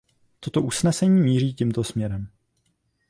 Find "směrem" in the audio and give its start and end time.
1.83-2.27